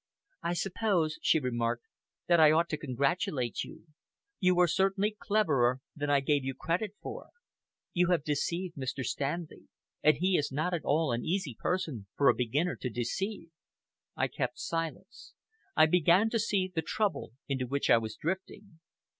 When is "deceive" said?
12.89-13.51